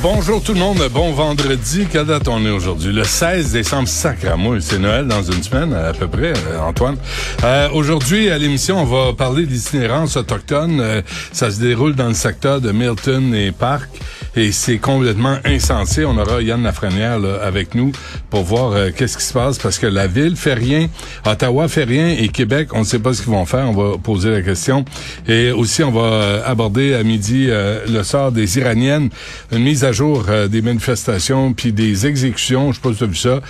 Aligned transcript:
Bonjour 0.00 0.40
tout 0.40 0.52
le 0.54 0.60
monde, 0.60 0.80
bon 0.92 1.12
vendredi. 1.12 1.88
Quelle 1.90 2.06
date 2.06 2.28
on 2.28 2.46
est 2.46 2.50
aujourd'hui? 2.50 2.92
Le 2.92 3.02
16 3.02 3.50
décembre, 3.50 3.88
sacramouille. 3.88 4.62
C'est 4.62 4.78
Noël 4.78 5.08
dans 5.08 5.24
une 5.24 5.42
semaine 5.42 5.74
à 5.74 5.92
peu 5.92 6.06
près, 6.06 6.34
euh, 6.36 6.60
Antoine. 6.60 6.96
Euh, 7.42 7.68
aujourd'hui, 7.72 8.30
à 8.30 8.38
l'émission, 8.38 8.80
on 8.80 8.84
va 8.84 9.12
parler 9.12 9.44
d'itinérance 9.44 10.16
autochtone. 10.16 10.80
Euh, 10.80 11.02
ça 11.32 11.50
se 11.50 11.58
déroule 11.58 11.96
dans 11.96 12.06
le 12.06 12.14
secteur 12.14 12.60
de 12.60 12.70
Milton 12.70 13.34
et 13.34 13.50
Park 13.50 13.88
et 14.38 14.52
c'est 14.52 14.78
complètement 14.78 15.36
insensé. 15.44 16.04
On 16.04 16.16
aura 16.16 16.40
Yann 16.42 16.62
Lafrenière 16.62 17.18
là, 17.18 17.40
avec 17.42 17.74
nous 17.74 17.90
pour 18.30 18.44
voir 18.44 18.72
euh, 18.72 18.90
qu'est-ce 18.96 19.18
qui 19.18 19.24
se 19.24 19.32
passe 19.32 19.58
parce 19.58 19.78
que 19.78 19.86
la 19.86 20.06
ville 20.06 20.36
fait 20.36 20.54
rien, 20.54 20.88
Ottawa 21.26 21.66
fait 21.66 21.82
rien 21.82 22.10
et 22.16 22.28
Québec, 22.28 22.68
on 22.72 22.80
ne 22.80 22.84
sait 22.84 23.00
pas 23.00 23.14
ce 23.14 23.22
qu'ils 23.22 23.32
vont 23.32 23.46
faire. 23.46 23.68
On 23.68 23.72
va 23.72 23.98
poser 23.98 24.30
la 24.30 24.42
question. 24.42 24.84
Et 25.26 25.50
aussi, 25.50 25.82
on 25.82 25.90
va 25.90 26.00
euh, 26.00 26.42
aborder 26.44 26.94
à 26.94 27.02
midi 27.02 27.46
euh, 27.48 27.84
le 27.88 28.04
sort 28.04 28.30
des 28.30 28.58
Iraniennes, 28.58 29.10
une 29.50 29.64
mise 29.64 29.84
à 29.84 29.90
jour 29.90 30.26
des 30.48 30.62
manifestations 30.62 31.52
puis 31.52 31.72
des 31.72 32.06
exécutions. 32.06 32.70
Je 32.70 32.76
sais 32.76 32.82
pas 32.82 32.92
si 32.92 32.98
tu 32.98 33.06
vu 33.06 33.16
ça, 33.16 33.40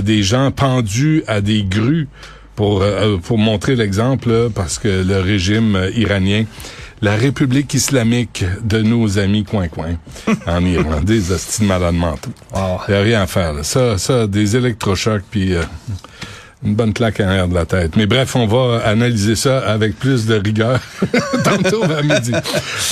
des 0.00 0.22
gens 0.22 0.52
pendus 0.52 1.24
à 1.26 1.40
des 1.40 1.64
grues 1.64 2.08
pour 2.54 2.84
pour 3.22 3.38
montrer 3.38 3.76
l'exemple 3.76 4.50
parce 4.54 4.78
que 4.78 4.88
le 4.88 5.20
régime 5.20 5.90
iranien 5.94 6.44
la 7.02 7.16
République 7.16 7.74
islamique 7.74 8.44
de 8.62 8.82
nos 8.82 9.18
amis 9.18 9.44
coin-coin 9.44 9.96
en 10.46 10.64
Iran, 10.64 11.00
des 11.02 11.32
hosties 11.32 11.62
de 11.62 11.66
malades 11.66 11.94
mentaux. 11.94 12.30
Il 12.88 12.92
y 12.92 12.96
a 12.96 13.00
rien 13.00 13.22
à 13.22 13.26
faire. 13.26 13.52
Là. 13.52 13.62
Ça, 13.62 13.98
ça, 13.98 14.26
des 14.26 14.56
électrochocs, 14.56 15.22
puis 15.30 15.54
euh, 15.54 15.62
une 16.64 16.74
bonne 16.74 16.92
claque 16.92 17.20
en 17.20 17.28
l'air 17.30 17.48
de 17.48 17.54
la 17.54 17.66
tête. 17.66 17.96
Mais 17.96 18.06
bref, 18.06 18.34
on 18.34 18.46
va 18.46 18.80
analyser 18.84 19.36
ça 19.36 19.58
avec 19.58 19.98
plus 19.98 20.26
de 20.26 20.34
rigueur 20.34 20.80
tantôt 21.44 21.84
à 21.84 22.02
midi. 22.02 22.32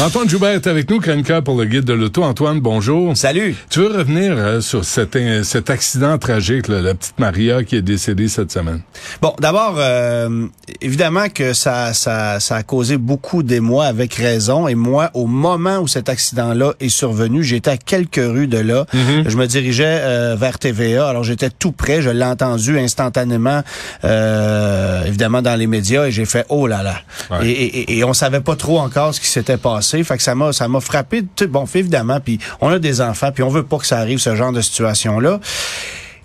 Antoine 0.00 0.28
Joubert 0.28 0.50
est 0.50 0.66
avec 0.66 0.90
nous, 0.90 1.00
chroniqueur 1.00 1.42
pour 1.42 1.56
le 1.58 1.64
guide 1.64 1.84
de 1.84 1.92
l'auto. 1.94 2.22
Antoine, 2.22 2.60
bonjour. 2.60 3.16
Salut. 3.16 3.56
Tu 3.70 3.80
veux 3.80 3.88
revenir 3.88 4.34
euh, 4.36 4.60
sur 4.60 4.84
cet, 4.84 5.16
in- 5.16 5.42
cet 5.44 5.70
accident 5.70 6.18
tragique, 6.18 6.68
là, 6.68 6.82
la 6.82 6.94
petite 6.94 7.18
Maria 7.18 7.64
qui 7.64 7.76
est 7.76 7.82
décédée 7.82 8.28
cette 8.28 8.52
semaine? 8.52 8.80
Bon, 9.22 9.34
d'abord, 9.40 9.76
euh, 9.78 10.46
évidemment 10.80 11.28
que 11.28 11.52
ça, 11.54 11.94
ça, 11.94 12.40
ça 12.40 12.56
a 12.56 12.62
causé 12.62 12.96
beaucoup 12.98 13.42
d'émoi 13.42 13.86
avec 13.86 14.14
raison. 14.14 14.68
Et 14.68 14.74
moi, 14.74 15.10
au 15.14 15.26
moment 15.26 15.78
où 15.78 15.88
cet 15.88 16.08
accident-là 16.08 16.74
est 16.80 16.88
survenu, 16.90 17.42
j'étais 17.42 17.70
à 17.70 17.76
quelques 17.76 18.16
rues 18.16 18.46
de 18.46 18.58
là. 18.58 18.84
Je 18.92 19.36
me 19.36 19.46
dirigeais 19.46 19.84
euh, 20.02 20.36
vers 20.38 20.58
TVA. 20.58 21.08
Alors, 21.08 21.24
j'étais 21.24 21.50
tout 21.50 21.72
près. 21.72 22.02
Je 22.02 22.10
l'ai 22.10 22.24
entendu 22.24 22.78
instantanément, 22.78 23.53
euh, 24.04 25.04
évidemment, 25.04 25.42
dans 25.42 25.56
les 25.56 25.66
médias. 25.66 26.06
Et 26.06 26.10
j'ai 26.10 26.24
fait, 26.24 26.46
oh 26.48 26.66
là 26.66 26.82
là. 26.82 26.96
Ouais. 27.30 27.46
Et, 27.46 27.52
et, 27.92 27.98
et 27.98 28.04
on 28.04 28.12
savait 28.12 28.40
pas 28.40 28.56
trop 28.56 28.78
encore 28.78 29.14
ce 29.14 29.20
qui 29.20 29.28
s'était 29.28 29.56
passé. 29.56 30.02
Fait 30.04 30.16
que 30.16 30.22
ça 30.22 30.34
m'a, 30.34 30.52
ça 30.52 30.68
m'a 30.68 30.80
frappé. 30.80 31.22
Bon, 31.48 31.64
évidemment, 31.74 32.20
puis 32.20 32.38
on 32.60 32.68
a 32.68 32.78
des 32.78 33.00
enfants, 33.00 33.30
puis 33.32 33.42
on 33.42 33.48
veut 33.48 33.64
pas 33.64 33.78
que 33.78 33.86
ça 33.86 33.98
arrive, 33.98 34.18
ce 34.18 34.34
genre 34.36 34.52
de 34.52 34.60
situation-là. 34.60 35.40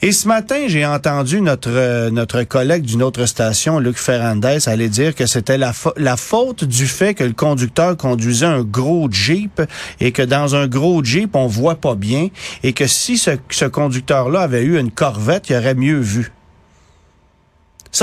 Et 0.01 0.13
ce 0.13 0.29
matin, 0.29 0.55
j'ai 0.67 0.85
entendu 0.85 1.41
notre 1.41 1.69
euh, 1.69 2.09
notre 2.09 2.43
collègue 2.43 2.83
d'une 2.83 3.03
autre 3.03 3.25
station, 3.25 3.79
Luc 3.79 3.97
Ferrandez, 3.97 4.69
aller 4.69 4.87
dire 4.87 5.13
que 5.13 5.25
c'était 5.25 5.57
la, 5.57 5.73
fa- 5.73 5.91
la 5.97 6.15
faute 6.15 6.63
du 6.63 6.87
fait 6.87 7.13
que 7.13 7.25
le 7.25 7.33
conducteur 7.33 7.97
conduisait 7.97 8.45
un 8.45 8.61
gros 8.61 9.09
Jeep 9.11 9.61
et 9.99 10.13
que 10.13 10.21
dans 10.21 10.55
un 10.55 10.67
gros 10.67 11.03
Jeep, 11.03 11.35
on 11.35 11.47
voit 11.47 11.75
pas 11.75 11.95
bien 11.95 12.29
et 12.63 12.71
que 12.71 12.87
si 12.87 13.17
ce, 13.17 13.31
ce 13.49 13.65
conducteur-là 13.65 14.39
avait 14.39 14.63
eu 14.63 14.79
une 14.79 14.89
Corvette, 14.89 15.49
il 15.49 15.57
aurait 15.57 15.75
mieux 15.75 15.99
vu. 15.99 16.31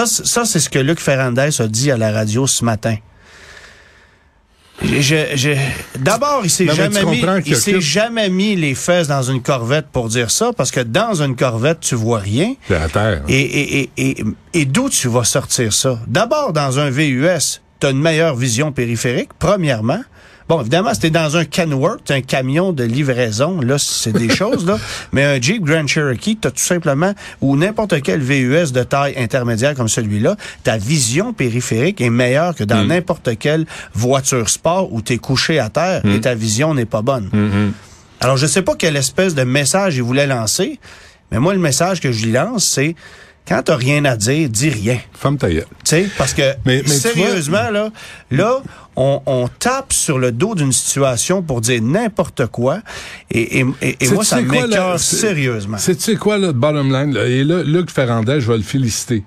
Ça, 0.04 0.44
c'est 0.44 0.60
ce 0.60 0.68
que 0.68 0.78
Luc 0.78 1.00
Ferrandez 1.00 1.48
a 1.60 1.66
dit 1.68 1.90
à 1.90 1.96
la 1.96 2.12
radio 2.12 2.46
ce 2.46 2.64
matin. 2.64 2.96
Je- 4.82 5.00
je- 5.00 5.36
je- 5.36 5.98
D'abord, 5.98 6.42
il 6.44 6.50
s'est 6.50 6.66
jamais 6.76 7.00
mis, 7.12 7.20
il 7.46 7.56
s'est 7.56 7.80
jamais 7.80 8.28
mis 8.28 8.56
les 8.56 8.74
fesses 8.74 9.08
dans 9.08 9.22
une 9.22 9.40
Corvette 9.40 9.86
pour 9.90 10.08
dire 10.08 10.30
ça, 10.30 10.50
parce 10.54 10.70
que 10.70 10.80
dans 10.80 11.22
une 11.22 11.34
Corvette, 11.34 11.80
tu 11.80 11.94
vois 11.94 12.18
rien. 12.18 12.54
Terre. 12.92 13.22
Et, 13.26 13.40
et, 13.40 13.80
et, 13.80 13.90
et, 14.20 14.24
et 14.52 14.64
d'où 14.66 14.90
tu 14.90 15.08
vas 15.08 15.24
sortir 15.24 15.72
ça? 15.72 15.98
D'abord, 16.06 16.52
dans 16.52 16.78
un 16.78 16.90
VUS, 16.90 17.62
tu 17.80 17.86
as 17.86 17.90
une 17.90 18.00
meilleure 18.02 18.36
vision 18.36 18.70
périphérique, 18.70 19.30
premièrement. 19.38 20.02
Bon, 20.48 20.60
évidemment, 20.60 20.94
c'était 20.94 21.10
dans 21.10 21.36
un 21.36 21.44
Kenworth, 21.44 22.10
un 22.10 22.20
camion 22.20 22.72
de 22.72 22.84
livraison, 22.84 23.60
là, 23.60 23.78
c'est 23.78 24.12
des 24.12 24.28
choses, 24.34 24.64
là. 24.64 24.78
Mais 25.12 25.24
un 25.24 25.40
Jeep 25.40 25.64
Grand 25.64 25.86
Cherokee, 25.86 26.38
tu 26.40 26.46
as 26.46 26.52
tout 26.52 26.62
simplement, 26.62 27.12
ou 27.40 27.56
n'importe 27.56 28.00
quel 28.02 28.20
VUS 28.20 28.72
de 28.72 28.82
taille 28.84 29.14
intermédiaire 29.16 29.74
comme 29.74 29.88
celui-là, 29.88 30.36
ta 30.62 30.76
vision 30.76 31.32
périphérique 31.32 32.00
est 32.00 32.10
meilleure 32.10 32.54
que 32.54 32.64
dans 32.64 32.84
n'importe 32.84 33.36
quelle 33.38 33.66
voiture 33.92 34.48
sport 34.48 34.92
où 34.92 35.02
tu 35.02 35.14
es 35.14 35.18
couché 35.18 35.58
à 35.58 35.68
terre 35.68 36.02
et 36.06 36.20
ta 36.20 36.34
vision 36.34 36.74
n'est 36.74 36.84
pas 36.86 37.02
bonne. 37.02 37.30
Alors, 38.20 38.36
je 38.36 38.46
sais 38.46 38.62
pas 38.62 38.74
quelle 38.76 38.96
espèce 38.96 39.34
de 39.34 39.42
message 39.42 39.96
il 39.96 40.02
voulait 40.02 40.26
lancer, 40.26 40.78
mais 41.30 41.38
moi, 41.40 41.52
le 41.54 41.60
message 41.60 42.00
que 42.00 42.12
je 42.12 42.26
lui 42.26 42.32
lance, 42.32 42.64
c'est 42.64 42.94
quand 43.46 43.62
t'as 43.64 43.76
rien 43.76 44.04
à 44.04 44.16
dire, 44.16 44.48
dis 44.48 44.68
rien. 44.70 44.98
Femme 45.12 45.38
ta 45.38 45.48
gueule. 45.48 45.66
Tu 45.84 45.90
sais, 45.90 46.08
parce 46.18 46.34
que 46.34 46.54
Mais- 46.64 46.86
sérieusement, 46.86 47.70
là, 47.70 47.90
là, 48.30 48.62
on, 48.96 49.20
on 49.26 49.48
tape 49.48 49.92
sur 49.92 50.18
le 50.18 50.32
dos 50.32 50.54
d'une 50.54 50.72
situation 50.72 51.42
pour 51.42 51.60
dire 51.60 51.80
n'importe 51.82 52.46
quoi. 52.46 52.80
Et, 53.30 53.60
et, 53.60 53.96
et- 54.00 54.08
moi, 54.10 54.24
ça 54.24 54.40
m'écœure 54.40 54.98
sérieusement. 54.98 55.78
C'est 55.78 55.96
tu 55.96 56.02
sais 56.02 56.16
quoi 56.16 56.38
le 56.38 56.52
bottom 56.52 56.92
line 56.92 57.14
là? 57.14 57.24
et 57.26 57.44
là 57.44 57.62
Luc 57.62 57.90
Ferrandez, 57.90 58.40
je 58.40 58.50
vais 58.50 58.56
le 58.56 58.62
féliciter. 58.64 59.22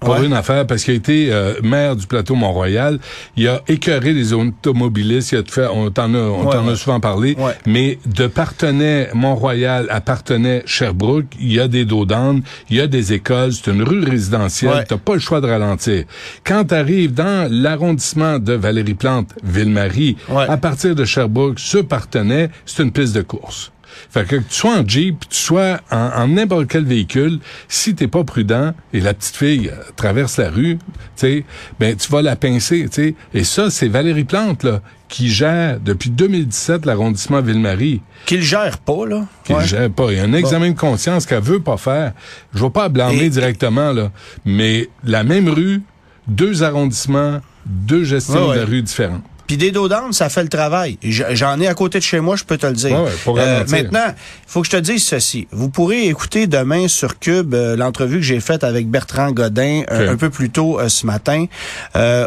Pour 0.00 0.18
Ouais. 0.18 0.24
une 0.24 0.32
affaire, 0.32 0.66
parce 0.66 0.82
qu'il 0.84 0.94
a 0.94 0.96
été 0.96 1.30
euh, 1.30 1.52
maire 1.62 1.94
du 1.94 2.06
plateau 2.06 2.34
Mont-Royal, 2.34 2.98
il 3.36 3.46
a 3.48 3.60
écœuré 3.68 4.14
les 4.14 4.32
automobilistes, 4.32 5.32
il 5.32 5.38
a 5.38 5.42
fait, 5.46 5.66
on 5.70 5.90
t'en 5.90 6.14
a, 6.14 6.18
on 6.18 6.46
Ouais, 6.46 6.52
t'en 6.52 6.66
a 6.68 6.74
souvent 6.74 7.00
parlé, 7.00 7.34
Ouais. 7.38 7.52
mais 7.66 7.98
de 8.06 8.26
Partenay 8.26 9.08
Mont-Royal 9.12 9.86
à 9.90 10.00
Partenay 10.00 10.62
Sherbrooke, 10.64 11.26
il 11.38 11.52
y 11.52 11.60
a 11.60 11.68
des 11.68 11.84
dos 11.84 12.06
d'âne, 12.06 12.40
il 12.70 12.76
y 12.76 12.80
a 12.80 12.86
des 12.86 13.12
écoles, 13.12 13.52
c'est 13.52 13.70
une 13.70 13.82
rue 13.82 14.02
résidentielle, 14.02 14.86
t'as 14.88 14.96
pas 14.96 15.12
le 15.12 15.20
choix 15.20 15.42
de 15.42 15.46
ralentir. 15.48 16.04
Quand 16.44 16.64
t'arrives 16.64 17.12
dans 17.12 17.46
l'arrondissement 17.50 18.38
de 18.38 18.54
Valérie 18.54 18.94
Plante, 18.94 19.34
Ville-Marie, 19.44 20.16
Ouais. 20.30 20.46
à 20.48 20.56
partir 20.56 20.94
de 20.94 21.04
Sherbrooke, 21.04 21.58
ce 21.58 21.76
Partenay, 21.76 22.48
c'est 22.64 22.82
une 22.82 22.90
piste 22.92 23.14
de 23.14 23.22
course. 23.22 23.70
Fait 24.10 24.24
que, 24.26 24.36
que 24.36 24.40
tu 24.42 24.54
sois 24.54 24.78
en 24.78 24.86
Jeep, 24.86 25.28
tu 25.28 25.38
sois 25.38 25.78
en, 25.90 26.28
n'importe 26.28 26.66
quel 26.68 26.84
véhicule, 26.84 27.38
si 27.68 27.94
t'es 27.94 28.08
pas 28.08 28.24
prudent 28.24 28.72
et 28.92 29.00
la 29.00 29.14
petite 29.14 29.36
fille 29.36 29.68
euh, 29.68 29.76
traverse 29.96 30.36
la 30.38 30.50
rue, 30.50 30.78
tu 31.16 31.44
ben 31.78 31.96
tu 31.96 32.10
vas 32.10 32.22
la 32.22 32.36
pincer, 32.36 32.88
tu. 32.90 33.14
Et 33.34 33.44
ça, 33.44 33.70
c'est 33.70 33.88
Valérie 33.88 34.24
Plante 34.24 34.64
là 34.64 34.80
qui 35.08 35.28
gère 35.28 35.80
depuis 35.80 36.08
2017 36.10 36.86
l'arrondissement 36.86 37.40
Ville-Marie, 37.42 38.00
Qu'il 38.26 38.42
gère 38.42 38.78
pas, 38.78 39.06
là. 39.06 39.26
qui 39.44 39.52
Ouais. 39.52 39.62
le 39.62 39.66
gère 39.66 39.90
pas. 39.90 40.06
Il 40.12 40.18
y 40.18 40.20
a 40.20 40.24
un 40.24 40.32
examen 40.34 40.70
de 40.70 40.76
conscience 40.78 41.26
qu'elle 41.26 41.42
veut 41.42 41.58
pas 41.58 41.76
faire. 41.76 42.12
Je 42.54 42.62
vais 42.62 42.70
pas 42.70 42.82
la 42.84 42.88
blâmer 42.90 43.24
Et- 43.24 43.30
directement 43.30 43.92
là, 43.92 44.12
mais 44.44 44.88
la 45.02 45.24
même 45.24 45.48
rue, 45.48 45.82
deux 46.28 46.62
arrondissements, 46.62 47.40
deux 47.66 48.04
gestions 48.04 48.48
Ouais, 48.50 48.54
de 48.56 48.60
la 48.60 48.66
rue 48.66 48.82
différentes. 48.82 49.24
Puis 49.50 49.56
des 49.56 49.72
dos 49.72 49.88
d'âne, 49.88 50.12
ça 50.12 50.28
fait 50.28 50.44
le 50.44 50.48
travail. 50.48 50.96
J'en 51.02 51.58
ai 51.58 51.66
à 51.66 51.74
côté 51.74 51.98
de 51.98 52.04
chez 52.04 52.20
moi, 52.20 52.36
je 52.36 52.44
peux 52.44 52.56
te 52.56 52.66
le 52.66 52.72
dire. 52.72 53.02
Ouais, 53.02 53.10
Euh, 53.36 53.64
maintenant, 53.68 54.06
il 54.06 54.14
faut 54.46 54.60
que 54.60 54.66
je 54.68 54.70
te 54.70 54.76
dise 54.76 55.02
ceci. 55.02 55.48
Vous 55.50 55.68
pourrez 55.68 56.06
écouter 56.06 56.46
demain 56.46 56.86
sur 56.86 57.18
Cube 57.18 57.52
euh, 57.52 57.74
l'entrevue 57.74 58.18
que 58.18 58.24
j'ai 58.24 58.38
faite 58.38 58.62
avec 58.62 58.88
Bertrand 58.88 59.32
Godin 59.32 59.82
euh, 59.90 60.12
un 60.12 60.16
peu 60.16 60.30
plus 60.30 60.50
tôt 60.50 60.78
euh, 60.78 60.88
ce 60.88 61.04
matin, 61.04 61.46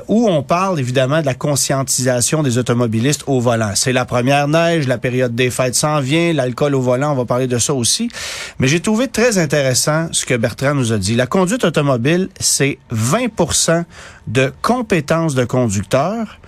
où 0.10 0.28
on 0.28 0.44
parle 0.44 0.82
évidemment 0.82 1.22
de 1.22 1.26
la 1.26 1.34
conscientisation 1.34 2.44
des 2.44 2.58
automobilistes 2.58 3.24
au 3.28 3.40
volant. 3.40 3.72
C'est 3.76 3.94
la 3.94 4.04
première 4.04 4.50
neige, 4.50 4.86
la 4.90 4.98
période 4.98 5.34
des 5.34 5.50
fêtes 5.50 5.76
s'en 5.76 6.02
vient, 6.02 6.34
l'alcool 6.34 6.76
au 6.76 6.82
volant, 6.82 7.14
on 7.14 7.16
va 7.16 7.24
parler 7.24 7.48
de 7.48 7.58
ça 7.58 7.74
aussi. 7.74 8.10
Mais 8.60 8.68
j'ai 8.68 8.82
trouvé 8.82 9.08
très 9.08 9.38
intéressant 9.38 10.10
ce 10.12 10.26
que 10.26 10.34
Bertrand 10.34 10.76
nous 10.76 10.92
a 10.92 10.98
dit. 10.98 11.16
La 11.16 11.28
conduite 11.28 11.64
automobile, 11.64 12.28
c'est 12.42 12.80
20 12.92 13.28
de 14.28 14.52
compétences 14.62 15.36
de 15.36 15.44
conducteur, 15.46 16.40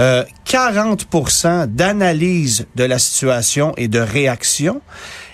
euh, 0.00 0.24
40% 0.46 1.66
d'analyse 1.66 2.66
de 2.76 2.84
la 2.84 2.98
situation 2.98 3.74
et 3.76 3.88
de 3.88 3.98
réaction 3.98 4.80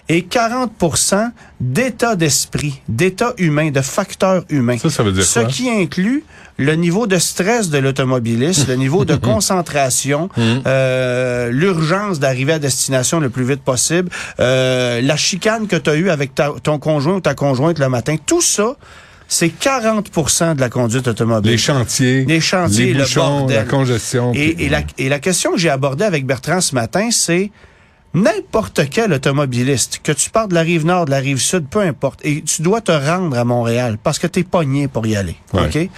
et 0.09 0.23
40% 0.23 1.31
d'état 1.61 2.17
d'esprit, 2.17 2.81
d'état 2.89 3.33
humain, 3.39 3.71
de 3.71 3.81
facteurs 3.81 4.45
humains. 4.49 4.79
Ça, 4.79 4.91
ça 4.91 5.03
veut 5.05 5.13
dire 5.13 5.25
Ce 5.25 5.39
quoi? 5.41 5.49
qui 5.49 5.71
inclut 5.71 6.25
le 6.57 6.75
niveau 6.75 7.07
de 7.07 7.17
stress 7.19 7.71
de 7.71 7.79
l'automobiliste, 7.79 8.67
le 8.67 8.75
niveau 8.75 9.05
de 9.05 9.15
concentration, 9.31 10.29
euh, 10.67 11.51
l'urgence 11.51 12.19
d'arriver 12.19 12.55
à 12.55 12.59
destination 12.59 13.21
le 13.21 13.31
plus 13.31 13.45
vite 13.45 13.63
possible, 13.63 14.11
euh, 14.41 15.01
la 15.01 15.17
chicane 15.17 15.69
que 15.69 15.77
tu 15.77 15.89
as 15.91 15.95
eue 15.97 16.11
avec 16.11 16.35
ta- 16.35 16.55
ton 16.63 16.79
conjoint 16.79 17.15
ou 17.15 17.21
ta 17.21 17.35
conjointe 17.35 17.79
le 17.79 17.89
matin, 17.89 18.17
tout 18.27 18.43
ça, 18.43 18.75
c'est 19.33 19.49
40% 19.49 20.57
de 20.57 20.61
la 20.61 20.69
conduite 20.69 21.07
automobile. 21.09 21.53
Les 21.53 21.57
chantiers, 21.57 22.25
Les 22.27 22.41
chantiers, 22.41 22.87
les 22.87 22.93
le 22.95 23.03
bouchons, 23.05 23.21
bordel. 23.39 23.57
la 23.57 23.65
congestion. 23.65 24.33
Et, 24.35 24.55
puis- 24.55 24.65
et 24.65 24.69
la, 24.69 24.83
et 24.99 25.09
la 25.09 25.19
question 25.21 25.53
que 25.53 25.59
j'ai 25.59 25.71
abordée 25.71 26.05
avec 26.05 26.27
Bertrand 26.27 26.61
ce 26.61 26.75
matin, 26.75 27.09
c'est 27.11 27.51
N'importe 28.13 28.91
quel 28.91 29.13
automobiliste, 29.13 30.01
que 30.03 30.11
tu 30.11 30.31
partes 30.31 30.51
de 30.51 30.55
la 30.57 30.63
rive 30.63 30.85
nord, 30.85 31.05
de 31.05 31.13
la 31.13 31.19
rive 31.21 31.39
sud, 31.39 31.69
peu 31.71 31.79
importe, 31.81 32.19
et 32.25 32.43
tu 32.43 32.61
dois 32.63 32.81
te 32.81 32.91
rendre 32.91 33.39
à 33.39 33.45
Montréal 33.45 33.99
parce 34.03 34.19
que 34.19 34.27
t'es 34.27 34.43
pogné 34.43 34.89
pour 34.89 35.07
y 35.07 35.15
aller. 35.15 35.37
Ouais. 35.53 35.67
OK? 35.67 35.89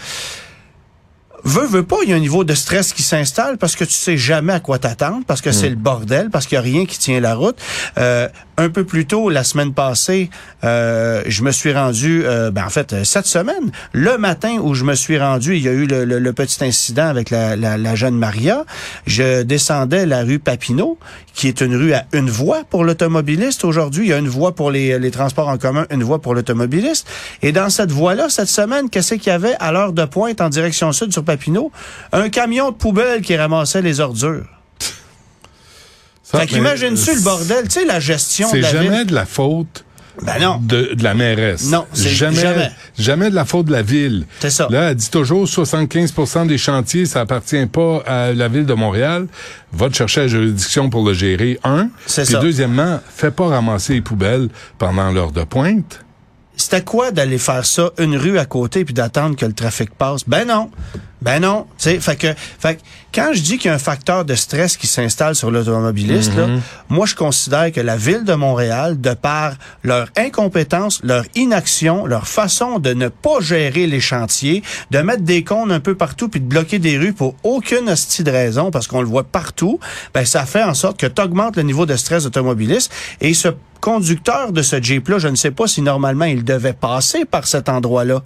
Veux, 1.45 1.67
veux 1.67 1.83
pas, 1.83 1.97
il 2.05 2.11
y 2.11 2.13
a 2.13 2.17
un 2.17 2.21
niveau 2.21 2.45
de 2.45 2.55
stress 2.55 2.93
qui 2.93 3.03
s'installe 3.03 3.59
parce 3.59 3.75
que 3.75 3.83
tu 3.85 3.93
sais 3.93 4.17
jamais 4.17 4.53
à 4.53 4.61
quoi 4.61 4.79
t'attendre, 4.79 5.23
parce 5.27 5.41
que 5.41 5.51
c'est 5.51 5.69
le 5.69 5.75
bordel, 5.75 6.31
parce 6.31 6.47
qu'il 6.47 6.55
y 6.55 6.59
a 6.59 6.63
rien 6.63 6.87
qui 6.87 6.99
tient 6.99 7.19
la 7.19 7.35
route. 7.35 7.57
Euh, 7.99 8.29
un 8.59 8.69
peu 8.69 8.85
plus 8.85 9.07
tôt, 9.07 9.29
la 9.29 9.43
semaine 9.43 9.73
passée, 9.73 10.31
euh, 10.63 11.23
je 11.27 11.43
me 11.43 11.51
suis 11.51 11.73
rendu, 11.73 12.23
euh, 12.25 12.51
ben 12.53 12.65
en 12.65 12.71
fait, 12.71 12.93
euh, 12.93 13.03
cette 13.03 13.27
semaine, 13.27 13.73
le 13.93 14.19
matin 14.19 14.59
où 14.63 14.75
je 14.75 14.85
me 14.85 14.95
suis 14.95 15.19
rendu, 15.19 15.57
il 15.57 15.63
y 15.63 15.69
a 15.69 15.73
eu 15.73 15.87
le, 15.87 16.05
le- 16.05 16.19
le 16.21 16.33
petit 16.33 16.63
incident 16.65 17.07
avec 17.09 17.31
la, 17.31 17.57
la- 17.57 17.77
la 17.79 17.95
jeune 17.97 18.17
Maria. 18.17 18.65
Je 19.07 19.43
descendais 19.43 20.07
la 20.07 20.23
rue 20.23 20.39
Papineau, 20.39 20.97
qui 21.35 21.49
est 21.49 21.61
une 21.61 21.75
rue 21.75 21.93
à 21.95 22.05
une 22.13 22.31
voie 22.31 22.63
pour 22.69 22.85
l'automobiliste. 22.85 23.65
Aujourd'hui, 23.65 24.05
il 24.07 24.11
y 24.11 24.13
a 24.13 24.19
une 24.19 24.29
voie 24.29 24.55
pour 24.55 24.71
les, 24.71 24.99
les 24.99 25.11
transports 25.11 25.49
en 25.49 25.57
commun, 25.59 25.87
une 25.91 26.05
voie 26.05 26.21
pour 26.21 26.35
l'automobiliste. 26.35 27.07
Et 27.41 27.51
dans 27.53 27.71
cette 27.71 27.91
voie-là, 27.91 28.29
cette 28.29 28.49
semaine, 28.49 28.91
qu'est-ce 28.91 29.15
qu'il 29.15 29.29
y 29.29 29.35
avait 29.35 29.57
à 29.59 29.73
l'heure 29.73 29.93
de 29.93 30.05
pointe 30.05 30.41
en 30.41 30.51
direction 30.51 30.93
sud 30.93 31.13
sur 31.13 31.25
Papineau? 31.37 31.73
Un 32.13 32.29
camion 32.29 32.71
de 32.71 32.77
poubelle 32.77 33.21
qui 33.23 33.37
ramassait 33.37 33.83
les 33.83 34.01
ordures. 34.01 34.47
Ça, 36.23 36.41
Fait 36.41 36.47
qu'imagine-tu 36.47 37.11
euh, 37.11 37.15
le 37.15 37.21
bordel, 37.23 37.65
tu 37.65 37.71
sais, 37.81 37.85
la 37.85 38.01
gestion 38.01 38.49
de 38.49 38.53
C'est 38.57 38.61
la 38.61 38.71
jamais 38.73 38.99
ville. 38.99 39.07
de 39.07 39.15
la 39.15 39.27
faute 39.27 39.85
Ben 40.23 40.39
non. 40.41 40.59
de, 40.63 40.95
de 40.95 41.03
la 41.05 41.15
mairesse. 41.15 41.65
Non, 41.71 41.87
c'est 41.93 42.09
jamais, 42.11 42.41
jamais. 42.41 42.71
jamais 42.99 43.31
de 43.31 43.35
la 43.35 43.45
faute 43.45 43.67
de 43.67 43.73
la 43.73 43.83
ville. 43.83 44.25
C'est 44.41 44.51
ça. 44.51 44.69
Là, 44.71 44.91
elle 44.91 44.95
dit 44.97 45.11
toujours 45.11 45.45
75% 45.47 46.47
des 46.47 46.59
chantiers, 46.59 47.07
ça 47.07 47.21
appartient 47.23 47.67
pas 47.67 48.03
à 48.07 48.33
la 48.33 48.49
ville 48.49 48.67
de 48.67 48.75
Montréal. 48.75 49.27
Va 49.73 49.89
te 49.89 49.95
chercher 49.97 50.21
la 50.23 50.29
juridiction 50.29 50.89
pour 50.91 51.05
le 51.07 51.13
gérer, 51.13 51.59
un. 51.65 51.89
C'est 52.07 52.25
Puis 52.25 52.35
ça. 52.35 52.41
deuxièmement, 52.41 53.01
fais 53.15 53.31
pas 53.31 53.49
ramasser 53.49 53.95
les 53.95 54.01
poubelles 54.03 54.49
pendant 54.79 55.11
l'heure 55.11 55.33
de 55.33 55.45
pointe. 55.45 56.01
C'était 56.57 56.83
quoi 56.83 57.11
d'aller 57.11 57.39
faire 57.39 57.67
ça 57.67 57.91
une 57.99 58.17
rue 58.17 58.39
à 58.39 58.45
côté 58.45 58.85
puis 58.85 58.95
d'attendre 58.95 59.37
que 59.37 59.45
le 59.47 59.55
trafic 59.55 59.91
passe? 59.95 60.21
Ben 60.27 60.47
non. 60.47 60.71
Ben 61.23 61.41
non. 61.41 61.67
Tu 61.79 61.85
sais, 61.85 62.01
fait 62.01 62.17
que, 62.17 62.35
fait 62.37 62.77
que 62.77 62.81
quand 63.15 63.31
je 63.33 63.41
dis 63.41 63.59
qu'il 63.59 63.69
y 63.69 63.71
a 63.71 63.75
un 63.75 63.79
facteur 63.79 64.25
de 64.25 64.35
stress 64.35 64.77
qui 64.77 64.87
s'installe 64.87 65.35
sur 65.35 65.51
l'automobiliste, 65.51 66.35
là, 66.35 66.49
moi, 66.89 67.07
je 67.07 67.15
considère 67.15 67.71
que 67.71 67.81
la 67.81 67.97
ville 67.97 68.25
de 68.25 68.35
Montréal, 68.35 69.01
de 69.01 69.15
par 69.15 69.55
leur 69.85 70.09
incompétence, 70.17 71.01
leur 71.05 71.25
inaction, 71.35 72.07
leur 72.07 72.27
façon 72.27 72.79
de 72.79 72.93
ne 72.93 73.09
pas 73.09 73.41
gérer 73.41 73.87
les 73.87 74.01
chantiers, 74.01 74.63
de 74.91 74.99
mettre 74.99 75.23
des 75.23 75.45
cônes 75.45 75.71
un 75.71 75.81
peu 75.81 75.95
partout 75.95 76.29
puis 76.29 76.41
de 76.41 76.47
bloquer 76.47 76.79
des 76.79 76.99
rues 76.99 77.13
pour 77.13 77.37
aucune 77.45 77.89
hostie 77.89 78.25
de 78.25 78.31
raison, 78.31 78.71
parce 78.71 78.89
qu'on 78.89 79.03
le 79.03 79.09
voit 79.09 79.25
partout, 79.25 79.79
ben, 80.15 80.25
ça 80.25 80.45
fait 80.45 80.65
en 80.65 80.75
sorte 80.75 80.99
que 80.99 81.07
tu 81.07 81.23
augmentes 81.23 81.57
le 81.57 81.63
niveau 81.63 81.87
de 81.87 81.97
stress 81.97 82.27
automobiliste 82.27 82.93
et 83.21 83.35
ce 83.35 83.49
conducteur 83.81 84.53
de 84.53 84.63
ce 84.63 84.81
Jeep-là, 84.81 85.19
je 85.19 85.29
ne 85.29 85.37
sais 85.37 85.51
pas 85.51 85.67
si 85.67 85.83
normalement 85.83 86.25
il 86.25 86.45
devait 86.45 86.73
passer 86.73 87.25
par 87.25 87.47
cet 87.47 87.69
endroit-là. 87.69 88.23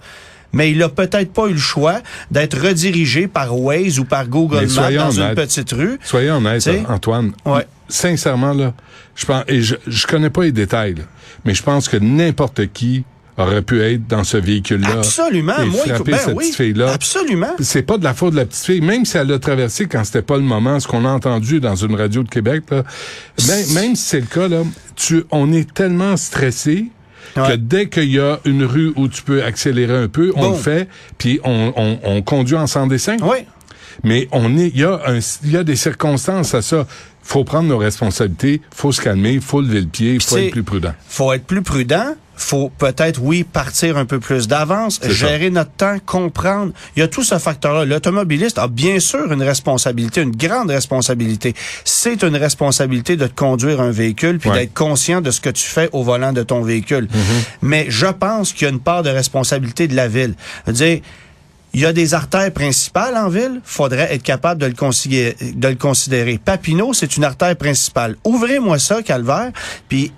Mais 0.53 0.71
il 0.71 0.81
a 0.81 0.89
peut-être 0.89 1.31
pas 1.33 1.47
eu 1.47 1.53
le 1.53 1.57
choix 1.59 1.99
d'être 2.31 2.57
redirigé 2.59 3.27
par 3.27 3.57
Waze 3.59 3.99
ou 3.99 4.05
par 4.05 4.27
Google 4.27 4.67
Maps 4.75 4.91
dans 4.91 5.11
une 5.11 5.21
honnêtes. 5.23 5.35
petite 5.35 5.71
rue. 5.71 5.99
Soyons 6.03 6.37
honnêtes, 6.37 6.63
Tu 6.63 6.71
sais? 6.71 6.83
Antoine. 6.87 7.31
Ouais. 7.45 7.67
Sincèrement, 7.89 8.53
là, 8.53 8.73
je 9.15 9.25
pense, 9.25 9.43
et 9.47 9.61
je, 9.61 9.75
je 9.87 10.07
connais 10.07 10.29
pas 10.29 10.43
les 10.43 10.51
détails, 10.51 10.95
là, 10.95 11.03
mais 11.45 11.53
je 11.53 11.63
pense 11.63 11.87
que 11.89 11.97
n'importe 11.97 12.67
qui 12.73 13.03
aurait 13.37 13.61
pu 13.61 13.81
être 13.81 14.07
dans 14.07 14.23
ce 14.23 14.35
véhicule-là. 14.37 14.93
Absolument. 14.97 15.53
Et 15.61 15.65
Moi, 15.65 15.81
frapper 15.85 16.11
ben 16.11 16.17
cette 16.17 16.35
oui, 16.35 16.45
petite 16.45 16.55
fille-là. 16.55 16.91
absolument. 16.91 17.51
C'est 17.59 17.83
pas 17.83 17.97
de 17.99 18.03
la 18.03 18.13
faute 18.15 18.31
de 18.31 18.37
la 18.37 18.45
petite 18.45 18.65
fille, 18.65 18.81
même 18.81 19.05
si 19.05 19.15
elle 19.17 19.27
l'a 19.27 19.37
traversé 19.39 19.85
quand 19.85 20.03
c'était 20.03 20.23
pas 20.23 20.37
le 20.37 20.43
moment, 20.43 20.79
ce 20.79 20.87
qu'on 20.87 21.05
a 21.05 21.09
entendu 21.09 21.59
dans 21.59 21.75
une 21.75 21.93
radio 21.95 22.23
de 22.23 22.29
Québec, 22.29 22.63
là, 22.71 22.83
même, 23.47 23.73
même 23.73 23.95
si 23.95 24.03
c'est 24.03 24.19
le 24.21 24.25
cas, 24.25 24.47
là, 24.47 24.63
tu, 24.95 25.23
on 25.29 25.53
est 25.53 25.71
tellement 25.71 26.17
stressé 26.17 26.87
que 27.35 27.55
dès 27.55 27.89
qu'il 27.89 28.11
y 28.11 28.19
a 28.19 28.39
une 28.45 28.63
rue 28.63 28.93
où 28.95 29.07
tu 29.07 29.21
peux 29.21 29.43
accélérer 29.43 29.95
un 29.95 30.07
peu, 30.07 30.31
on 30.35 30.51
le 30.51 30.55
fait, 30.55 30.87
puis 31.17 31.39
on, 31.43 31.73
on, 31.75 31.99
on 32.03 32.21
conduit 32.21 32.55
en 32.55 32.67
sans 32.67 32.87
dessin. 32.87 33.17
Oui. 33.21 33.37
Mais 34.03 34.27
on 34.31 34.57
est, 34.57 34.67
il 34.67 34.79
y 34.79 34.83
a 34.83 35.01
un, 35.05 35.19
il 35.43 35.51
y 35.51 35.57
a 35.57 35.63
des 35.63 35.75
circonstances 35.75 36.53
à 36.53 36.61
ça. 36.61 36.85
Faut 37.23 37.43
prendre 37.43 37.67
nos 37.67 37.77
responsabilités, 37.77 38.61
faut 38.73 38.91
se 38.91 39.01
calmer, 39.01 39.39
faut 39.41 39.61
lever 39.61 39.81
le 39.81 39.87
pied, 39.87 40.17
faut 40.19 40.37
être 40.37 40.51
plus 40.51 40.63
prudent. 40.63 40.93
faut 41.07 41.33
être 41.33 41.45
plus 41.45 41.61
prudent. 41.61 42.15
Faut 42.39 42.69
peut-être, 42.77 43.19
oui, 43.21 43.43
partir 43.43 43.97
un 43.97 44.05
peu 44.05 44.19
plus 44.19 44.47
d'avance, 44.47 44.99
gérer 45.09 45.49
notre 45.49 45.71
temps, 45.71 45.97
comprendre. 46.05 46.71
Il 46.95 46.99
y 46.99 47.01
a 47.03 47.07
tout 47.07 47.23
ce 47.23 47.37
facteur-là. 47.39 47.83
L'automobiliste 47.83 48.59
a 48.59 48.67
bien 48.67 48.99
sûr 48.99 49.31
une 49.31 49.41
responsabilité, 49.43 50.21
une 50.21 50.35
grande 50.35 50.69
responsabilité. 50.69 51.55
C'est 51.83 52.23
une 52.23 52.35
responsabilité 52.37 53.15
de 53.15 53.27
te 53.27 53.35
conduire 53.35 53.81
un 53.81 53.91
véhicule 53.91 54.37
puis 54.39 54.49
Ouais. 54.49 54.59
d'être 54.59 54.73
conscient 54.73 55.19
de 55.19 55.31
ce 55.31 55.41
que 55.41 55.49
tu 55.49 55.65
fais 55.65 55.89
au 55.93 56.03
volant 56.03 56.31
de 56.31 56.43
ton 56.43 56.61
véhicule. 56.61 57.05
Mm-hmm. 57.05 57.43
Mais 57.63 57.85
je 57.89 58.07
pense 58.07 58.53
qu'il 58.53 58.63
y 58.63 58.69
a 58.69 58.73
une 58.73 58.79
part 58.79 59.03
de 59.03 59.09
responsabilité 59.09 59.87
de 59.87 59.95
la 59.95 60.07
ville. 60.07 60.35
Dire, 60.67 61.01
il 61.73 61.81
y 61.81 61.85
a 61.85 61.93
des 61.93 62.13
artères 62.13 62.51
principales 62.51 63.15
en 63.17 63.29
ville, 63.29 63.61
faudrait 63.63 64.13
être 64.13 64.23
capable 64.23 64.61
de 64.61 64.67
le 64.67 64.73
considérer. 64.73 65.35
De 65.53 65.67
le 65.67 65.75
considérer. 65.75 66.39
Papineau, 66.43 66.93
c'est 66.93 67.17
une 67.17 67.23
artère 67.23 67.55
principale. 67.55 68.15
Ouvrez-moi 68.23 68.79
ça, 68.79 69.01
Calvaire, 69.03 69.51
puis 69.89 70.11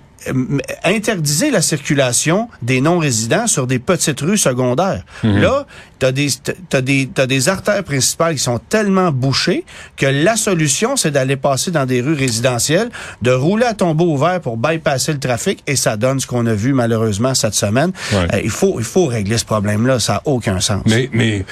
interdisez 0.84 1.50
la 1.50 1.62
circulation 1.62 2.48
des 2.62 2.80
non-résidents 2.80 3.46
sur 3.46 3.66
des 3.66 3.78
petites 3.78 4.20
rues 4.20 4.38
secondaires. 4.38 5.04
Là, 5.22 5.66
t'as 5.98 6.12
des 6.12 6.28
t'as 6.68 6.80
des 6.80 7.08
t'as 7.12 7.26
des 7.26 7.48
artères 7.48 7.84
principales 7.84 8.34
qui 8.34 8.42
sont 8.42 8.58
tellement 8.58 9.12
bouchées 9.12 9.64
que 9.96 10.06
la 10.06 10.36
solution 10.36 10.96
c'est 10.96 11.10
d'aller 11.10 11.36
passer 11.36 11.70
dans 11.70 11.86
des 11.86 12.00
rues 12.00 12.14
résidentielles, 12.14 12.90
de 13.22 13.30
rouler 13.30 13.66
à 13.66 13.74
tombeau 13.74 14.12
ouvert 14.12 14.40
pour 14.40 14.56
bypasser 14.56 15.12
le 15.12 15.20
trafic 15.20 15.62
et 15.66 15.76
ça 15.76 15.96
donne 15.96 16.20
ce 16.20 16.26
qu'on 16.26 16.46
a 16.46 16.54
vu 16.54 16.72
malheureusement 16.72 17.34
cette 17.34 17.54
semaine. 17.54 17.92
Ouais. 18.12 18.34
Euh, 18.34 18.40
il 18.44 18.50
faut 18.50 18.78
il 18.78 18.84
faut 18.84 19.06
régler 19.06 19.38
ce 19.38 19.44
problème-là, 19.44 20.00
ça 20.00 20.16
a 20.16 20.22
aucun 20.24 20.60
sens. 20.60 20.82
Mais, 20.86 21.08
mais, 21.12 21.44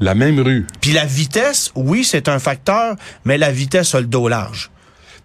la 0.00 0.14
même 0.14 0.40
rue. 0.40 0.66
Puis 0.80 0.92
la 0.92 1.04
vitesse, 1.04 1.70
oui, 1.74 2.04
c'est 2.04 2.28
un 2.28 2.38
facteur, 2.38 2.96
mais 3.24 3.38
la 3.38 3.52
vitesse 3.52 3.94
a 3.94 4.00
le 4.00 4.06
dos 4.06 4.28
large. 4.28 4.70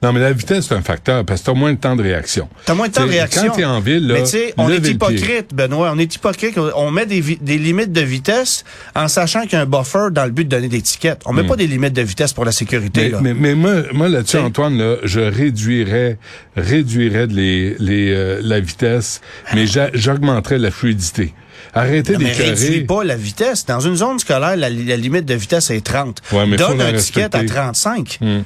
Non, 0.01 0.13
mais 0.13 0.21
la 0.21 0.31
vitesse, 0.31 0.67
c'est 0.67 0.75
un 0.75 0.81
facteur, 0.81 1.25
parce 1.25 1.41
que 1.41 1.47
t'as 1.47 1.53
moins 1.53 1.73
de 1.73 1.77
temps 1.77 1.97
de 1.97 2.01
réaction. 2.01 2.47
T'as 2.65 2.73
moins 2.73 2.87
de 2.87 2.93
temps 2.93 3.05
de 3.05 3.09
réaction. 3.09 3.47
Quand 3.47 3.55
t'es 3.55 3.65
en 3.65 3.81
ville, 3.81 4.07
là, 4.07 4.13
Mais 4.13 4.23
tu 4.23 4.29
sais, 4.29 4.53
on 4.57 4.69
est 4.69 4.87
hypocrite, 4.87 5.53
Benoît. 5.53 5.91
On 5.93 5.99
est 5.99 6.15
hypocrite. 6.15 6.57
On 6.75 6.89
met 6.89 7.05
des, 7.05 7.21
limites 7.57 7.91
de 7.91 8.01
vitesse 8.01 8.63
en 8.95 9.09
sachant 9.09 9.41
qu'il 9.41 9.53
y 9.53 9.55
a 9.57 9.61
un 9.61 9.65
buffer 9.65 10.07
dans 10.11 10.23
le 10.23 10.31
but 10.31 10.45
de 10.45 10.49
donner 10.49 10.69
des 10.69 10.81
tickets. 10.81 11.21
On 11.25 11.33
met 11.33 11.43
pas 11.43 11.57
des 11.57 11.67
limites 11.67 11.93
de 11.93 12.01
vitesse 12.01 12.31
pour 12.31 12.45
la 12.45 12.53
sécurité. 12.53 13.09
Hmm. 13.09 13.19
Mais, 13.21 13.29
là. 13.29 13.33
mais, 13.33 13.33
mais 13.33 13.55
moi, 13.55 13.73
moi 13.93 14.09
là-dessus. 14.09 14.37
Antoine, 14.37 14.77
là, 14.77 14.95
je 15.03 15.19
réduirais, 15.19 16.17
réduirais 16.55 17.27
les, 17.27 17.75
les, 17.79 18.11
euh, 18.11 18.39
la 18.41 18.61
vitesse, 18.61 19.19
mais 19.53 19.67
j'a- 19.67 19.91
j'augmenterais 19.93 20.59
la 20.59 20.71
fluidité. 20.71 21.33
Arrêtez 21.73 22.13
Non, 22.13 22.19
mais 22.19 22.31
réduis 22.31 22.85
pas 22.85 23.03
la 23.03 23.15
vitesse. 23.15 23.65
Dans 23.65 23.79
une 23.79 23.95
zone 23.95 24.17
scolaire, 24.19 24.55
la, 24.55 24.69
la 24.69 24.95
limite 24.95 25.25
de 25.25 25.35
vitesse 25.35 25.69
est 25.69 25.83
30. 25.85 26.21
Ouais, 26.31 26.45
mais 26.47 26.57
Donne 26.57 26.81
un 26.81 26.93
ticket 26.93 27.23
à 27.35 27.39
respecter. 27.39 27.45
35. 27.45 28.17
Hmm. 28.21 28.39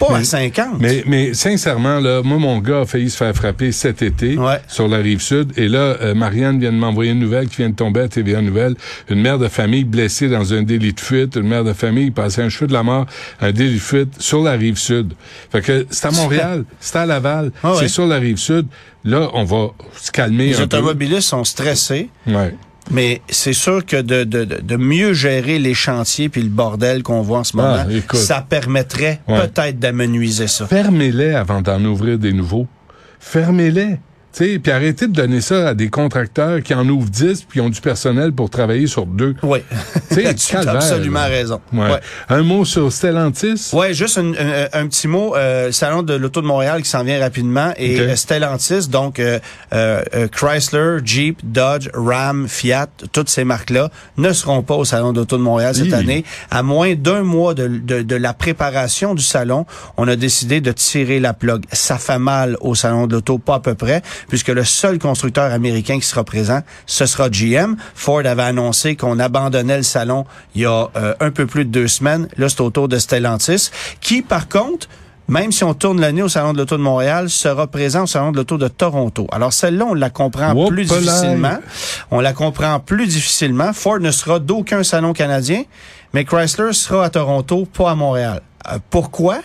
Pas 0.00 0.14
à 0.14 0.18
Mais- 0.18 0.24
50. 0.24 0.80
Mais, 0.80 1.02
mais 1.06 1.34
sincèrement, 1.34 2.00
là, 2.00 2.22
moi, 2.22 2.38
mon 2.38 2.58
gars 2.58 2.80
a 2.80 2.84
failli 2.86 3.10
se 3.10 3.16
faire 3.16 3.34
frapper 3.34 3.72
cet 3.72 4.02
été 4.02 4.36
Ouais. 4.36 4.60
sur 4.68 4.88
la 4.88 4.98
rive 4.98 5.20
sud. 5.20 5.52
Et 5.56 5.68
là, 5.68 5.78
euh, 6.00 6.14
Marianne 6.14 6.58
vient 6.58 6.72
de 6.72 6.76
m'envoyer 6.78 7.12
une 7.12 7.18
nouvelle 7.20 7.48
qui 7.48 7.56
vient 7.58 7.70
de 7.70 7.74
tomber 7.74 8.00
à 8.00 8.08
TVA 8.08 8.40
Nouvelle. 8.42 8.74
Une 9.08 9.20
mère 9.20 9.38
de 9.38 9.48
famille 9.48 9.84
blessée 9.84 10.28
dans 10.28 10.52
un 10.52 10.62
délit 10.62 10.92
de 10.92 11.00
fuite. 11.00 11.36
Une 11.36 11.48
mère 11.48 11.64
de 11.64 11.72
famille 11.72 12.10
passée 12.10 12.42
un 12.42 12.48
cheveu 12.48 12.66
de 12.66 12.72
la 12.72 12.82
mort, 12.82 13.06
un 13.40 13.52
délit 13.52 13.74
de 13.74 13.78
fuite 13.80 14.20
sur 14.20 14.42
la 14.42 14.52
rive 14.52 14.78
sud. 14.78 15.12
Fait 15.52 15.60
que 15.60 15.86
c'est 15.90 16.06
à 16.06 16.10
Montréal, 16.10 16.64
c'est 16.80 16.96
à 16.96 17.06
Laval, 17.06 17.52
Ah 17.62 17.72
ouais. 17.72 17.76
c'est 17.80 17.88
sur 17.88 18.06
la 18.06 18.16
rive 18.16 18.36
sud. 18.38 18.66
Là, 19.04 19.28
on 19.34 19.44
va 19.44 19.68
se 19.96 20.10
calmer 20.10 20.46
Les 20.48 20.54
un 20.54 20.66
peu. 20.66 20.76
automobilistes 20.78 21.28
sont 21.28 21.44
stressés. 21.44 22.08
Ouais. 22.26 22.54
Mais 22.90 23.22
c'est 23.28 23.54
sûr 23.54 23.84
que 23.86 23.96
de, 23.96 24.24
de, 24.24 24.44
de 24.44 24.76
mieux 24.76 25.14
gérer 25.14 25.58
les 25.58 25.72
chantiers 25.74 26.28
puis 26.28 26.42
le 26.42 26.50
bordel 26.50 27.02
qu'on 27.02 27.22
voit 27.22 27.38
en 27.38 27.44
ce 27.44 27.56
moment, 27.56 27.78
Ah, 27.80 27.86
écoute. 27.90 28.18
ça 28.20 28.44
permettrait 28.46 29.20
Ouais. 29.26 29.48
peut-être 29.48 29.78
d'amenuiser 29.78 30.46
ça. 30.48 30.66
Fermez-les 30.66 31.32
avant 31.34 31.62
d'en 31.62 31.82
ouvrir 31.84 32.18
des 32.18 32.32
nouveaux. 32.32 32.66
Fermez-les. 33.20 33.98
Tu 34.36 34.44
sais, 34.54 34.58
puis 34.58 34.72
arrêtez 34.72 35.06
de 35.06 35.12
donner 35.12 35.40
ça 35.40 35.68
à 35.68 35.74
des 35.74 35.88
contracteurs 35.90 36.60
qui 36.60 36.74
en 36.74 36.88
ouvrent 36.88 37.08
10 37.08 37.44
puis 37.44 37.60
qui 37.60 37.60
ont 37.60 37.68
du 37.70 37.80
personnel 37.80 38.32
pour 38.32 38.50
travailler 38.50 38.88
sur 38.88 39.06
deux. 39.06 39.36
Oui. 39.44 39.60
Tu 40.12 40.26
as 40.56 40.68
absolument 40.68 41.20
là. 41.20 41.26
raison. 41.26 41.60
Ouais. 41.72 41.88
Ouais. 41.92 42.00
Un 42.28 42.42
mot 42.42 42.64
sur 42.64 42.92
Stellantis? 42.92 43.70
Ouais, 43.72 43.94
juste 43.94 44.18
un, 44.18 44.32
un- 44.32 44.66
un 44.72 44.86
petit 44.88 45.06
mot. 45.06 45.36
Euh, 45.36 45.66
le 45.66 45.72
salon 45.72 46.02
de 46.02 46.14
l'auto 46.14 46.42
de 46.42 46.46
Montréal 46.46 46.82
qui 46.82 46.88
s'en 46.88 47.04
vient 47.04 47.20
rapidement 47.20 47.72
et 47.76 48.00
euh, 48.00 48.16
Stellantis, 48.16 48.88
donc 48.88 49.20
euh, 49.20 49.38
euh, 49.72 50.02
euh, 50.14 50.26
Chrysler, 50.26 50.98
Jeep, 51.04 51.38
Dodge, 51.44 51.88
Ram, 51.94 52.48
Fiat, 52.48 52.88
toutes 53.12 53.28
ces 53.28 53.44
marques-là 53.44 53.90
ne 54.16 54.32
seront 54.32 54.62
pas 54.62 54.74
au 54.74 54.84
salon 54.84 55.12
de 55.12 55.20
l'auto 55.20 55.36
de 55.36 55.42
Montréal 55.42 55.76
cette 55.76 55.86
Hi. 55.86 55.94
année. 55.94 56.24
À 56.50 56.64
moins 56.64 56.94
d'un 56.94 57.22
mois 57.22 57.54
de, 57.54 57.68
de, 57.68 58.02
de 58.02 58.16
la 58.16 58.34
préparation 58.34 59.14
du 59.14 59.22
salon, 59.22 59.64
on 59.96 60.08
a 60.08 60.16
décidé 60.16 60.60
de 60.60 60.72
tirer 60.72 61.20
la 61.20 61.34
plug. 61.34 61.62
Ça 61.72 61.98
fait 61.98 62.18
mal 62.18 62.56
au 62.60 62.74
salon 62.74 63.06
de 63.06 63.14
l'auto, 63.14 63.38
pas 63.38 63.54
à 63.56 63.60
peu 63.60 63.74
près, 63.74 64.02
puisque 64.28 64.48
le 64.48 64.64
seul 64.64 64.98
constructeur 64.98 65.52
américain 65.52 65.98
qui 65.98 66.06
sera 66.06 66.24
présent, 66.24 66.60
ce 66.86 67.06
sera 67.06 67.28
GM. 67.28 67.76
Ford 67.94 68.24
avait 68.24 68.42
annoncé 68.42 68.96
qu'on 68.96 69.18
abandonnait 69.18 69.78
le 69.78 69.82
salon 69.82 70.24
il 70.54 70.62
y 70.62 70.66
a 70.66 70.88
euh, 70.96 71.14
un 71.20 71.30
peu 71.30 71.46
plus 71.46 71.64
de 71.64 71.70
deux 71.70 71.88
semaines. 71.88 72.28
Là, 72.36 72.48
c'est 72.48 72.60
au 72.60 72.70
tour 72.70 72.88
de 72.88 72.98
Stellantis, 72.98 73.70
qui, 74.00 74.22
par 74.22 74.48
contre, 74.48 74.88
même 75.28 75.52
si 75.52 75.64
on 75.64 75.72
tourne 75.72 76.00
le 76.00 76.10
nez 76.10 76.22
au 76.22 76.28
Salon 76.28 76.52
de 76.52 76.58
l'Auto 76.58 76.76
de 76.76 76.82
Montréal, 76.82 77.30
sera 77.30 77.66
présent 77.66 78.04
au 78.04 78.06
Salon 78.06 78.32
de 78.32 78.36
l'Auto 78.36 78.58
de 78.58 78.68
Toronto. 78.68 79.26
Alors 79.32 79.52
celle-là, 79.52 79.86
on 79.88 79.94
la 79.94 80.10
comprend 80.10 80.52
Whoop 80.52 80.68
plus 80.68 80.84
là. 80.90 80.98
difficilement. 80.98 81.58
On 82.10 82.20
la 82.20 82.32
comprend 82.32 82.78
plus 82.78 83.06
difficilement. 83.06 83.72
Ford 83.72 84.00
ne 84.00 84.10
sera 84.10 84.38
d'aucun 84.38 84.82
salon 84.82 85.12
canadien, 85.14 85.62
mais 86.12 86.24
Chrysler 86.24 86.72
sera 86.72 87.06
à 87.06 87.10
Toronto, 87.10 87.66
pas 87.66 87.92
à 87.92 87.94
Montréal. 87.94 88.42
Euh, 88.70 88.78
pourquoi? 88.90 89.38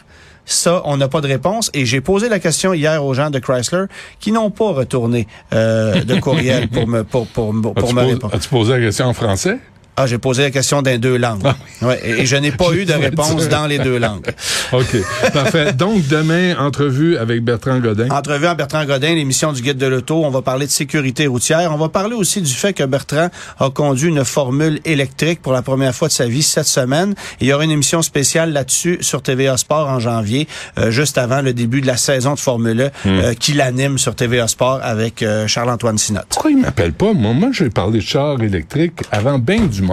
Ça, 0.49 0.81
on 0.85 0.97
n'a 0.97 1.07
pas 1.07 1.21
de 1.21 1.27
réponse. 1.27 1.69
Et 1.73 1.85
j'ai 1.85 2.01
posé 2.01 2.27
la 2.27 2.39
question 2.39 2.73
hier 2.73 3.05
aux 3.05 3.13
gens 3.13 3.29
de 3.29 3.37
Chrysler 3.39 3.85
qui 4.19 4.31
n'ont 4.31 4.49
pas 4.49 4.71
retourné 4.71 5.27
euh, 5.53 6.03
de 6.03 6.19
courriel 6.19 6.67
pour 6.67 6.87
me 6.87 7.03
pour 7.03 7.27
pour, 7.27 7.53
pour, 7.61 7.73
As-tu 7.77 7.93
me 7.93 8.01
répondre. 8.01 8.33
as-tu 8.33 8.49
posé 8.49 8.73
la 8.73 8.79
question 8.79 9.05
en 9.05 9.13
français? 9.13 9.59
Ah, 10.01 10.07
j'ai 10.07 10.17
posé 10.17 10.43
la 10.43 10.49
question 10.49 10.81
dans 10.81 10.97
deux 10.97 11.17
langues. 11.17 11.43
Ouais, 11.81 11.99
et, 12.05 12.21
et 12.21 12.25
je 12.25 12.37
n'ai 12.37 12.53
pas 12.53 12.71
eu 12.73 12.85
de 12.85 12.93
réponse 12.93 13.49
dans 13.49 13.67
les 13.67 13.79
deux 13.79 13.97
langues. 13.97 14.27
OK. 14.71 14.95
Parfait. 15.33 15.73
Donc, 15.73 16.07
demain, 16.07 16.55
entrevue 16.57 17.17
avec 17.17 17.43
Bertrand 17.43 17.79
Godin. 17.79 18.09
Entrevue 18.09 18.45
à 18.45 18.55
Bertrand 18.55 18.85
Godin, 18.85 19.15
l'émission 19.15 19.51
du 19.51 19.61
Guide 19.61 19.77
de 19.77 19.87
l'Auto. 19.87 20.23
On 20.23 20.29
va 20.29 20.41
parler 20.41 20.67
de 20.67 20.71
sécurité 20.71 21.27
routière. 21.27 21.73
On 21.73 21.77
va 21.77 21.89
parler 21.89 22.15
aussi 22.15 22.41
du 22.41 22.53
fait 22.53 22.71
que 22.71 22.85
Bertrand 22.85 23.27
a 23.59 23.69
conduit 23.71 24.07
une 24.07 24.23
formule 24.23 24.79
électrique 24.85 25.41
pour 25.41 25.51
la 25.51 25.63
première 25.63 25.93
fois 25.93 26.07
de 26.07 26.13
sa 26.13 26.27
vie 26.27 26.43
cette 26.43 26.67
semaine. 26.67 27.13
Il 27.41 27.47
y 27.47 27.51
aura 27.51 27.65
une 27.65 27.71
émission 27.71 28.01
spéciale 28.01 28.53
là-dessus 28.53 28.99
sur 29.01 29.21
TVA 29.21 29.57
Sport 29.57 29.89
en 29.89 29.99
janvier, 29.99 30.47
euh, 30.77 30.91
juste 30.91 31.17
avant 31.17 31.41
le 31.41 31.51
début 31.51 31.81
de 31.81 31.87
la 31.87 31.97
saison 31.97 32.35
de 32.35 32.39
Formule 32.39 32.89
1, 33.03 33.09
euh, 33.09 33.33
qui 33.33 33.51
l'anime 33.51 33.97
sur 33.97 34.15
TVA 34.15 34.47
Sport 34.47 34.79
avec 34.81 35.23
euh, 35.23 35.45
Charles-Antoine 35.45 35.97
Sinotte. 35.97 36.27
Pourquoi 36.29 36.51
il 36.51 36.57
m'appelle 36.59 36.93
pas? 36.93 37.11
Moi, 37.11 37.33
moi 37.33 37.49
j'ai 37.51 37.69
parlé 37.69 37.99
de 37.99 38.03
char 38.03 38.41
électrique 38.41 39.01
avant 39.11 39.39
bien 39.39 39.65
du 39.65 39.81
monde. 39.81 39.88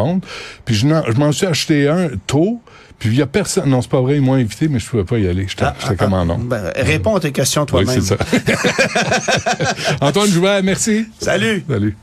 Puis 0.65 0.75
je, 0.75 0.87
m'en 0.87 1.33
suis 1.33 1.47
acheté 1.47 1.88
un 1.88 2.09
tôt. 2.26 2.61
Puis 2.99 3.11
il 3.11 3.17
y 3.17 3.23
a 3.23 3.26
personne. 3.26 3.69
Non, 3.69 3.83
c'est 3.83 3.91
pas 3.91 4.00
vrai, 4.00 4.17
ils 4.17 4.23
m'ont 4.23 4.35
invité, 4.35 4.69
mais 4.69 4.79
je 4.79 4.88
pouvais 4.88 5.05
pas 5.05 5.19
y 5.19 5.29
aller. 5.29 5.47
J'étais 5.49 5.67
j'étais 5.81 5.97
comme 5.97 6.15
en 6.15 6.25
nom. 6.25 6.38
Ben, 6.38 6.73
réponds 6.76 7.17
à 7.17 7.21
tes 7.21 7.33
questions 7.33 7.62
Oui, 7.62 7.85
toi-même. 7.85 8.00
c'est 8.00 8.17
ça. 8.17 9.97
Antoine 10.00 10.31
Joubert, 10.31 10.62
merci. 10.62 11.07
Salut! 11.21 11.62
Salut. 11.69 11.97